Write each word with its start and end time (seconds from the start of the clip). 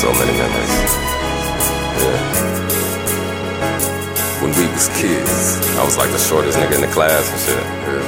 so 0.00 0.08
many 0.14 0.32
memories. 0.32 0.72
Yeah. 2.00 2.16
When 4.40 4.48
we 4.56 4.64
was 4.72 4.88
kids, 4.96 5.60
I 5.76 5.84
was 5.84 5.98
like 5.98 6.10
the 6.10 6.16
shortest 6.16 6.56
nigga 6.56 6.76
in 6.76 6.80
the 6.80 6.88
class 6.88 7.28
and 7.28 7.40
shit. 7.44 7.60
Yeah. 7.84 8.00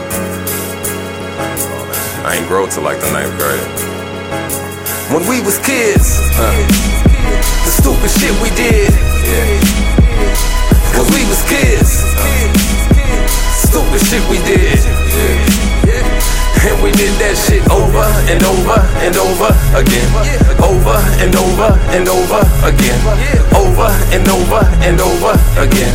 I 2.24 2.36
ain't 2.40 2.48
grow 2.48 2.66
till 2.66 2.82
like 2.82 2.98
the 2.98 3.12
ninth 3.12 3.36
grade. 3.36 3.68
When 5.12 5.28
we 5.28 5.44
was 5.44 5.58
kids, 5.58 6.16
uh, 6.40 6.64
the 7.60 7.72
stupid 7.76 8.08
shit 8.08 8.32
we 8.40 8.48
did. 8.56 8.88
Yeah. 9.28 9.60
Cause 10.96 11.12
we 11.12 11.28
was 11.28 11.44
kids. 11.44 11.71
And 18.32 18.42
over 18.44 18.80
and 19.04 19.14
over 19.16 19.52
again. 19.76 20.08
Over 20.64 20.96
and 21.20 21.34
over 21.36 21.68
and 21.92 22.08
over 22.08 22.40
again. 22.64 23.00
Over 23.52 23.88
and 24.08 24.26
over 24.26 24.62
and 24.80 25.00
over 25.00 25.34
again. 25.60 25.92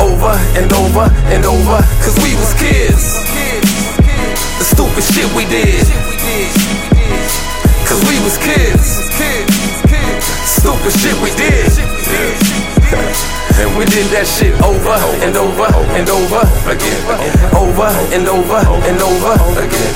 Over 0.00 0.32
and 0.56 0.72
over 0.72 1.06
and 1.28 1.44
over. 1.44 1.78
Cause 2.00 2.16
we 2.24 2.32
was 2.40 2.54
kids. 2.56 3.20
The 4.58 4.64
stupid 4.64 5.04
shit 5.04 5.28
we 5.36 5.44
did. 5.44 5.84
Cause 7.84 8.00
we 8.08 8.16
was 8.24 8.38
kids. 8.40 9.12
Stupid 10.48 10.92
shit 10.96 11.16
we 11.20 11.30
did. 11.36 11.68
And 13.54 13.70
we 13.78 13.86
did 13.86 14.10
that 14.10 14.26
shit 14.26 14.50
over 14.66 14.98
and 15.22 15.30
over 15.38 15.70
and 15.94 16.06
over 16.10 16.42
again. 16.66 17.00
Over 17.54 17.86
and 18.10 18.26
over 18.26 18.60
and 18.82 18.98
over 18.98 19.34
again. 19.62 19.90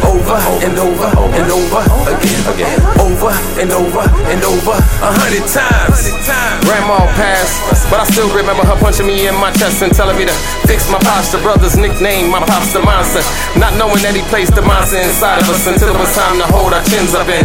Over 0.00 0.38
and 0.64 0.76
over 0.80 1.12
and 1.36 1.48
over 1.52 1.82
again. 2.08 2.78
Over 2.96 3.32
and 3.60 3.68
over 3.68 4.04
and 4.32 4.40
over 4.40 4.76
a 4.80 5.10
hundred 5.12 5.44
times. 5.44 6.08
Grandma 6.64 7.04
passed, 7.20 7.84
but 7.92 8.00
I 8.00 8.08
still 8.08 8.32
remember 8.32 8.64
her 8.64 8.80
punching 8.80 9.04
me 9.04 9.28
in 9.28 9.36
my 9.36 9.52
chest 9.60 9.84
and 9.84 9.92
telling 9.92 10.16
me 10.16 10.24
to 10.24 10.36
fix 10.64 10.88
my 10.88 10.98
posture. 11.04 11.42
Brother's 11.44 11.76
nickname, 11.76 12.32
my 12.32 12.40
pop's 12.40 12.72
the 12.72 12.80
monster. 12.80 13.20
Not 13.60 13.76
knowing 13.76 14.00
that 14.08 14.16
he 14.16 14.24
placed 14.32 14.56
the 14.56 14.64
monster 14.64 14.96
inside 14.96 15.44
of 15.44 15.52
us 15.52 15.68
until 15.68 15.92
it 15.92 15.98
was 16.00 16.08
time 16.16 16.40
to 16.40 16.48
hold 16.48 16.72
our 16.72 16.84
chins 16.88 17.12
up 17.12 17.28
in. 17.28 17.44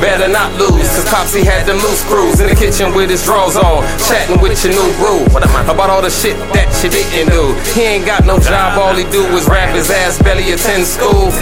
Better 0.00 0.26
not 0.26 0.56
lose, 0.56 0.88
cause 0.96 1.04
Popsy 1.12 1.44
had 1.44 1.68
them 1.68 1.76
loose 1.84 2.00
screws 2.00 2.40
in 2.40 2.48
the 2.48 2.56
kitchen 2.56 2.96
with 2.96 3.12
his 3.12 3.20
drawers 3.28 3.60
on, 3.60 3.84
chatting 4.08 4.40
with 4.40 4.56
your 4.64 4.72
new 4.72 4.88
About 5.02 5.90
all 5.90 6.02
the 6.02 6.10
shit 6.10 6.38
that 6.54 6.70
you 6.78 6.90
didn't 6.90 7.34
do. 7.34 7.58
He 7.74 7.82
ain't 7.82 8.06
got 8.06 8.22
no 8.22 8.38
job, 8.38 8.78
all 8.78 8.94
he 8.94 9.02
do 9.10 9.26
is 9.34 9.50
rap 9.50 9.74
his 9.74 9.90
ass 9.90 10.20
belly, 10.22 10.54
attend 10.54 10.86
school. 10.86 11.34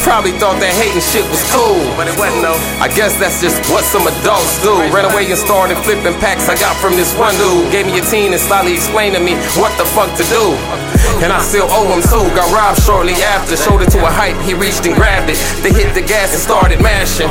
Probably 0.00 0.32
thought 0.40 0.56
that 0.64 0.72
hating 0.72 1.04
shit 1.04 1.24
was 1.28 1.44
cool, 1.52 1.76
but 1.92 2.08
it 2.08 2.16
wasn't 2.16 2.40
though. 2.40 2.56
I 2.80 2.88
guess 2.88 3.12
that's 3.20 3.40
just 3.44 3.60
what 3.68 3.84
some 3.84 4.08
adults 4.08 4.60
do. 4.64 4.72
Ran 4.88 5.08
away 5.12 5.28
and 5.28 5.36
started 5.36 5.76
flipping 5.84 6.16
packs 6.24 6.48
I 6.48 6.56
got 6.56 6.72
from 6.80 6.96
this 6.96 7.12
one 7.20 7.36
dude. 7.36 7.68
Gave 7.68 7.84
me 7.84 8.00
a 8.00 8.04
teen 8.04 8.32
and 8.32 8.40
slyly 8.40 8.72
explained 8.72 9.12
to 9.16 9.20
me 9.20 9.36
what 9.60 9.76
the 9.76 9.84
fuck 9.84 10.08
to 10.16 10.24
do. 10.32 10.56
And 11.20 11.32
I 11.32 11.40
still 11.44 11.68
owe 11.68 11.88
him 11.92 12.00
too. 12.00 12.24
Got 12.32 12.48
robbed 12.52 12.80
shortly 12.80 13.16
after. 13.24 13.56
Showed 13.56 13.84
it 13.84 13.92
to 13.92 14.00
a 14.04 14.12
height, 14.12 14.36
he 14.44 14.56
reached 14.56 14.84
and 14.88 14.96
grabbed 14.96 15.28
it. 15.28 15.36
They 15.60 15.72
hit 15.72 15.92
the 15.92 16.04
gas 16.04 16.32
and 16.32 16.40
started 16.40 16.80
mashing. 16.80 17.28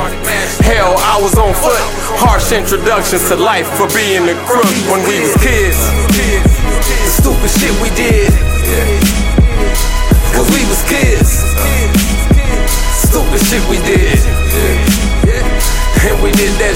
Hell, 0.62 0.94
I 1.00 1.18
was 1.22 1.38
on 1.38 1.54
foot. 1.54 1.82
Harsh 2.22 2.50
introductions 2.54 3.26
to 3.30 3.36
life 3.38 3.66
for 3.78 3.86
being 3.94 4.26
a 4.26 4.36
crook 4.46 4.70
when 4.90 5.02
we 5.06 5.22
was 5.22 5.34
kids. 5.40 5.55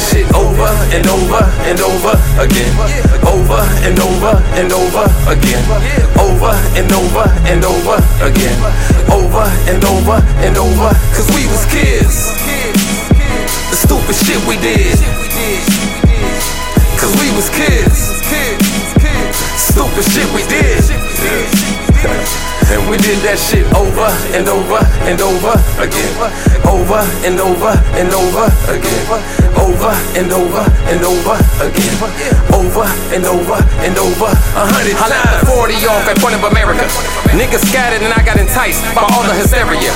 That 0.01 0.09
shit 0.09 0.27
over 0.35 0.71
and 0.97 1.07
over 1.07 1.43
and 1.69 1.81
over 1.81 2.15
again. 2.41 2.73
Over 3.27 3.61
and 3.85 3.99
over 4.01 4.35
and 4.57 4.73
over 4.73 5.05
again. 5.29 5.65
Over 6.17 6.53
and 6.77 6.93
over 6.93 7.27
and 7.49 7.65
over 7.65 7.97
again. 8.25 8.57
Over 9.11 9.45
and 9.69 9.85
over 9.85 10.19
and 10.41 10.57
over. 10.57 10.91
Cause 11.13 11.29
we 11.35 11.47
was 11.47 11.65
kids. 11.67 12.33
The 13.71 13.77
stupid 13.77 14.17
shit 14.17 14.41
we 14.49 14.57
did. 14.57 14.97
Cause 16.99 17.13
we 17.21 17.31
was 17.37 17.49
kids. 17.51 18.20
Did 23.11 23.27
that 23.27 23.43
shit 23.43 23.67
over 23.75 24.07
and 24.39 24.47
over 24.47 24.79
and 25.11 25.19
over 25.19 25.55
again. 25.83 26.15
Over 26.63 27.03
and 27.27 27.43
over 27.43 27.75
and 27.99 28.07
over 28.07 28.47
again. 28.71 29.03
Over 29.59 29.91
and 30.15 30.31
over 30.31 30.63
and 30.87 31.03
over 31.03 31.35
again. 31.59 31.95
Over 32.55 32.87
and 33.11 33.27
over 33.27 33.59
and 33.83 33.95
over 33.99 34.31
a 34.31 34.63
hundred 34.63 34.95
times. 34.95 35.11
I 35.11 35.27
left 35.27 35.43
the 35.43 35.51
40 35.51 35.91
off 35.91 36.07
at 36.07 36.23
Point 36.23 36.39
of 36.39 36.47
America. 36.55 36.87
Niggas 37.35 37.67
scattered 37.67 38.07
and 38.07 38.15
I 38.15 38.23
got 38.23 38.39
enticed 38.39 38.87
by 38.95 39.03
all 39.03 39.27
the 39.27 39.35
hysteria. 39.35 39.91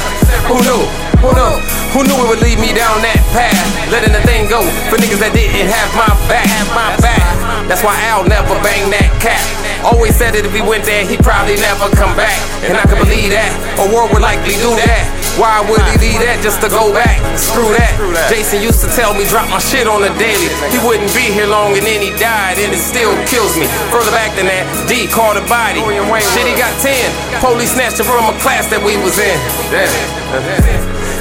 Who 0.51 0.59
knew? 0.67 0.83
Who 1.23 1.31
knew? 1.39 1.55
Who 1.95 2.03
knew 2.03 2.19
it 2.19 2.27
would 2.35 2.43
lead 2.43 2.59
me 2.59 2.75
down 2.75 2.99
that 3.07 3.23
path? 3.31 3.55
Letting 3.95 4.11
the 4.11 4.27
thing 4.27 4.51
go 4.51 4.67
for 4.91 4.99
niggas 4.99 5.23
that 5.23 5.31
didn't 5.31 5.71
have 5.71 5.91
my 5.95 6.11
back. 6.27 6.51
My 6.75 6.91
back. 6.99 7.23
That's 7.71 7.87
why 7.87 7.95
I'll 8.11 8.27
never 8.27 8.59
bang 8.67 8.91
that 8.91 9.07
cat. 9.23 9.64
Always 9.85 10.17
said 10.17 10.33
that 10.33 10.49
if 10.49 10.53
he 10.57 10.65
went 10.65 10.89
there, 10.89 11.05
he'd 11.05 11.21
probably 11.21 11.61
never 11.61 11.93
come 11.93 12.17
back. 12.17 12.41
And 12.65 12.73
I 12.81 12.89
can 12.89 12.97
believe 12.97 13.37
that. 13.37 13.53
A 13.77 13.87
world 13.93 14.17
would 14.17 14.25
likely 14.25 14.57
do 14.65 14.73
that. 14.81 15.05
Why 15.37 15.61
would 15.67 15.83
he 15.93 15.99
leave 16.01 16.23
that 16.25 16.41
just 16.41 16.63
to 16.63 16.71
go 16.71 16.95
back? 16.95 17.21
Screw 17.37 17.69
that. 17.75 17.93
Jason 18.31 18.63
used 18.63 18.81
to 18.81 18.89
tell 18.95 19.13
me 19.13 19.27
drop 19.27 19.51
my 19.51 19.59
shit 19.59 19.85
on 19.85 20.01
the 20.01 20.09
daily. 20.17 20.49
He 20.71 20.79
wouldn't 20.81 21.11
be 21.11 21.29
here 21.29 21.51
long 21.51 21.77
and 21.77 21.85
then 21.85 22.01
he 22.01 22.15
died 22.17 22.57
and 22.63 22.71
it 22.71 22.81
still 22.81 23.13
kills 23.27 23.59
me. 23.59 23.67
Further 23.91 24.15
back 24.15 24.33
than 24.39 24.47
that, 24.47 24.65
D 24.87 25.11
called 25.11 25.37
a 25.37 25.45
body. 25.51 25.83
Oh, 25.83 25.91
shit, 26.33 26.47
he 26.47 26.55
got 26.55 26.73
10. 26.81 26.95
Police 27.43 27.75
snatched 27.75 27.99
him 27.99 28.07
from 28.07 28.31
a 28.31 28.37
class 28.41 28.71
that 28.71 28.79
we 28.81 28.95
was 29.03 29.19
in. 29.19 29.37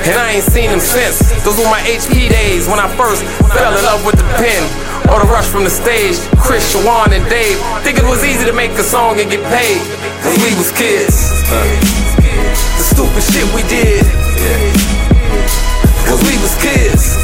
And 0.05 0.15
I 0.19 0.37
ain't 0.37 0.45
seen 0.45 0.69
him 0.69 0.83
since. 0.83 1.33
Those 1.41 1.57
were 1.57 1.71
my 1.71 1.81
HP 1.81 2.29
days 2.29 2.69
when 2.69 2.77
I 2.77 2.91
first 2.93 3.25
fell 3.55 3.73
in 3.73 3.81
love 3.81 4.05
with 4.05 4.19
the 4.19 4.27
pen. 4.37 4.61
Or 5.11 5.19
the 5.19 5.29
rush 5.29 5.47
from 5.47 5.63
the 5.63 5.69
stage, 5.69 6.17
Chris, 6.39 6.63
Shawan, 6.73 7.11
and 7.11 7.23
Dave. 7.29 7.59
Think 7.83 7.99
it 7.99 8.05
was 8.05 8.23
easy 8.23 8.45
to 8.45 8.53
make 8.53 8.71
a 8.79 8.83
song 8.83 9.19
and 9.19 9.29
get 9.29 9.43
paid. 9.51 9.81
Cause 10.23 10.37
we 10.39 10.55
was 10.55 10.71
kids. 10.71 11.43
The 11.49 12.83
stupid 12.83 13.23
shit 13.23 13.47
we 13.53 13.63
did. 13.67 14.05
Cause 16.07 16.21
we 16.23 16.35
was 16.39 16.55
kids. 16.61 17.17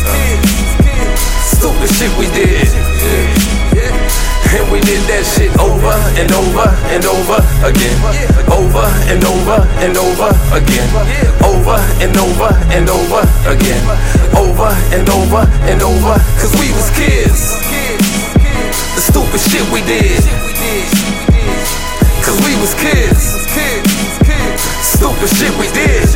Stupid 1.56 1.90
shit 1.96 2.12
we 2.20 2.28
did. 2.36 2.68
And 4.50 4.66
we 4.72 4.82
did 4.82 5.02
that 5.08 5.24
shit 5.26 5.54
over 5.62 5.94
and 6.18 6.30
over 6.34 6.68
and 6.90 7.06
over 7.06 7.38
again. 7.64 8.49
Over 8.80 9.12
and 9.12 9.24
over 9.26 9.60
and 9.84 9.98
over 9.98 10.32
again. 10.56 10.88
Over 11.44 11.76
and 12.00 12.16
over 12.16 12.48
and 12.72 12.88
over 12.88 13.24
again. 13.52 13.84
Over 14.32 14.72
and 14.96 15.10
over 15.10 15.44
and 15.68 15.82
over. 15.84 16.16
Cause 16.40 16.56
we 16.56 16.72
was 16.72 16.88
kids. 16.96 17.60
The 18.96 19.04
stupid 19.04 19.42
shit 19.44 19.68
we 19.76 19.84
did. 19.84 20.24
Cause 22.24 22.40
we 22.40 22.56
was 22.64 22.72
kids. 22.80 23.52
Stupid 24.80 25.28
shit 25.28 25.52
we 25.60 25.68
did. 25.76 26.08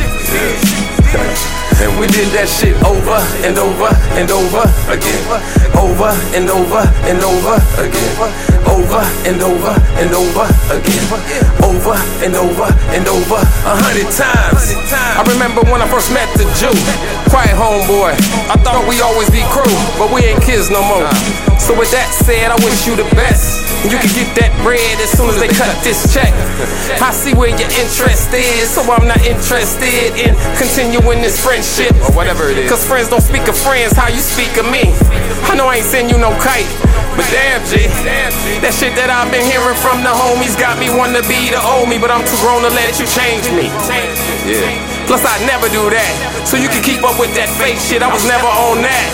And 1.84 2.00
we 2.00 2.06
did 2.06 2.32
that 2.32 2.48
shit 2.48 2.80
over 2.80 3.20
and 3.44 3.58
over 3.60 3.92
and 4.16 4.30
over 4.32 4.64
again. 4.88 5.20
Over 5.76 6.16
and 6.32 6.48
over 6.48 6.80
and 7.04 7.20
over 7.20 7.60
again. 7.84 8.63
Over 8.74 9.06
and 9.22 9.38
over 9.38 9.74
and 10.02 10.10
over 10.10 10.46
again. 10.74 11.06
Over 11.62 11.94
and 12.26 12.34
over 12.34 12.66
and 12.90 13.06
over 13.06 13.38
a 13.38 13.74
hundred 13.78 14.10
times. 14.10 14.74
I 14.90 15.22
remember 15.30 15.62
when 15.70 15.78
I 15.78 15.86
first 15.86 16.10
met 16.10 16.26
the 16.34 16.42
Jew. 16.58 16.74
Quiet 17.30 17.54
homeboy. 17.54 18.18
I 18.50 18.58
thought 18.66 18.82
we 18.90 18.98
always 18.98 19.30
be 19.30 19.46
crew, 19.54 19.70
but 19.94 20.10
we 20.10 20.26
ain't 20.26 20.42
kids 20.42 20.74
no 20.74 20.82
more. 20.82 21.06
So 21.62 21.70
with 21.78 21.94
that 21.94 22.10
said, 22.10 22.50
I 22.50 22.58
wish 22.66 22.82
you 22.90 22.98
the 22.98 23.06
best. 23.14 23.62
You 23.86 23.94
can 23.94 24.10
get 24.10 24.34
that 24.42 24.50
bread 24.66 24.98
as 24.98 25.14
soon 25.14 25.30
as 25.30 25.38
they 25.38 25.48
cut 25.48 25.70
this 25.86 26.10
check. 26.10 26.34
I 26.98 27.14
see 27.14 27.30
where 27.30 27.54
your 27.54 27.70
interest 27.78 28.34
is, 28.34 28.74
so 28.74 28.82
I'm 28.90 29.06
not 29.06 29.22
interested 29.22 30.18
in 30.18 30.34
continuing 30.58 31.22
this 31.22 31.38
friendship. 31.38 31.94
Or 32.10 32.12
whatever 32.18 32.50
it 32.50 32.58
is. 32.58 32.68
Cause 32.68 32.82
friends 32.82 33.06
don't 33.06 33.22
speak 33.22 33.46
of 33.46 33.54
friends 33.54 33.94
how 33.94 34.10
you 34.10 34.18
speak 34.18 34.58
of 34.58 34.66
me. 34.66 34.90
I 35.46 35.54
know 35.54 35.70
I 35.70 35.78
ain't 35.78 35.86
send 35.86 36.10
you 36.10 36.18
no 36.18 36.34
kite. 36.42 36.66
But 37.14 37.30
damn, 37.30 37.62
G, 37.70 37.86
that 38.58 38.74
shit 38.74 38.98
that 38.98 39.06
I've 39.06 39.30
been 39.30 39.46
hearing 39.46 39.78
from 39.78 40.02
the 40.02 40.10
homies 40.10 40.58
got 40.58 40.74
me 40.82 40.90
wanting 40.90 41.22
to 41.22 41.26
be 41.30 41.54
the 41.54 41.62
old 41.62 41.86
me, 41.86 41.94
but 41.94 42.10
I'm 42.10 42.26
too 42.26 42.34
grown 42.42 42.66
to 42.66 42.72
let 42.74 42.98
you 42.98 43.06
change 43.06 43.46
me. 43.54 43.70
Yeah. 44.42 45.06
Plus, 45.06 45.22
I'd 45.22 45.46
never 45.46 45.70
do 45.70 45.86
that. 45.94 46.12
So 46.42 46.58
you 46.58 46.66
can 46.66 46.82
keep 46.82 47.06
up 47.06 47.14
with 47.22 47.30
that 47.38 47.46
fake 47.54 47.78
shit, 47.78 48.02
I 48.02 48.10
was 48.10 48.26
never 48.26 48.50
on 48.50 48.82
that. 48.82 49.06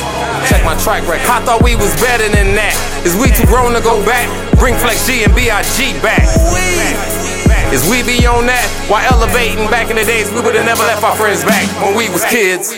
Check 0.49 0.65
my 0.65 0.73
track 0.81 1.05
record. 1.05 1.29
I 1.29 1.45
thought 1.45 1.61
we 1.61 1.77
was 1.77 1.93
better 2.01 2.25
than 2.33 2.57
that. 2.57 2.73
Is 3.05 3.13
we 3.21 3.29
too 3.37 3.45
grown 3.45 3.77
to 3.77 3.85
go 3.85 4.01
back? 4.09 4.33
Bring 4.57 4.73
Flex 4.81 5.05
G 5.05 5.25
and 5.25 5.37
B.I.G. 5.37 6.01
back. 6.01 6.25
Is 7.69 7.85
we 7.87 8.03
be 8.03 8.25
on 8.25 8.49
that? 8.49 8.65
While 8.89 9.05
elevating 9.13 9.69
back 9.69 9.93
in 9.93 9.97
the 10.01 10.09
days, 10.09 10.33
we 10.33 10.41
would've 10.41 10.65
never 10.65 10.83
left 10.89 11.05
our 11.05 11.15
friends 11.15 11.45
back 11.45 11.69
when 11.85 11.95
we 11.95 12.09
was 12.09 12.25
kids. 12.25 12.73